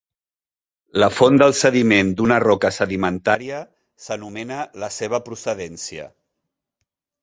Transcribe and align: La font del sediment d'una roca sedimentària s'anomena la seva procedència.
La 1.03 1.09
font 1.17 1.37
del 1.41 1.53
sediment 1.59 2.09
d'una 2.23 2.41
roca 2.45 2.73
sedimentària 2.79 3.63
s'anomena 4.09 4.61
la 4.85 4.93
seva 5.01 5.25
procedència. 5.31 6.13